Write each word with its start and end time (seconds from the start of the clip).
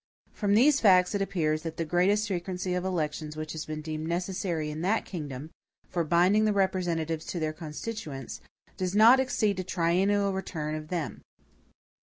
From 0.33 0.55
these 0.55 0.79
facts 0.79 1.13
it 1.13 1.21
appears 1.21 1.61
that 1.61 1.77
the 1.77 1.85
greatest 1.85 2.27
frequency 2.29 2.73
of 2.73 2.83
elections 2.83 3.37
which 3.37 3.51
has 3.51 3.65
been 3.67 3.83
deemed 3.83 4.07
necessary 4.07 4.71
in 4.71 4.81
that 4.81 5.05
kingdom, 5.05 5.51
for 5.91 6.03
binding 6.03 6.45
the 6.45 6.53
representatives 6.53 7.23
to 7.27 7.39
their 7.39 7.53
constituents, 7.53 8.41
does 8.77 8.95
not 8.95 9.19
exceed 9.19 9.59
a 9.59 9.63
triennial 9.63 10.33
return 10.33 10.73
of 10.73 10.87
them. 10.87 11.21